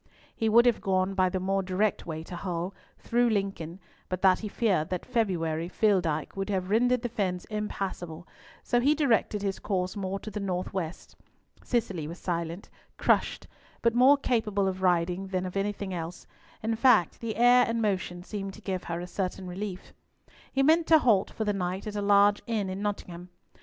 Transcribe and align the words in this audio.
He 0.35 0.49
would 0.49 0.65
have 0.65 0.81
gone 0.81 1.13
by 1.13 1.29
the 1.29 1.39
more 1.39 1.61
direct 1.61 2.07
way 2.07 2.23
to 2.23 2.35
Hull, 2.35 2.73
through 2.97 3.29
Lincoln, 3.29 3.79
but 4.09 4.23
that 4.23 4.39
he 4.39 4.47
feared 4.47 4.89
that 4.89 5.05
February 5.05 5.69
Filldyke 5.69 6.35
would 6.35 6.49
have 6.49 6.71
rendered 6.71 7.03
the 7.03 7.07
fens 7.07 7.45
impassable, 7.51 8.27
so 8.63 8.79
he 8.79 8.95
directed 8.95 9.43
his 9.43 9.59
course 9.59 9.95
more 9.95 10.17
to 10.21 10.31
the 10.31 10.39
north 10.39 10.73
west. 10.73 11.15
Cicely 11.63 12.07
was 12.07 12.17
silent, 12.17 12.67
crushed, 12.97 13.45
but 13.83 13.93
more 13.93 14.17
capable 14.17 14.67
of 14.67 14.81
riding 14.81 15.27
than 15.27 15.45
of 15.45 15.55
anything 15.55 15.93
else; 15.93 16.25
in 16.63 16.75
fact, 16.75 17.19
the 17.19 17.35
air 17.35 17.63
and 17.67 17.79
motion 17.79 18.23
seemed 18.23 18.55
to 18.55 18.61
give 18.61 18.85
her 18.85 19.01
a 19.01 19.05
certain 19.05 19.45
relief. 19.45 19.93
He 20.51 20.63
meant 20.63 20.87
to 20.87 20.97
halt 20.97 21.29
for 21.29 21.43
the 21.45 21.53
night 21.53 21.85
at 21.85 21.95
a 21.95 22.01
large 22.01 22.41
inn 22.47 22.71
at 22.71 22.77
Nottingham. 22.79 23.29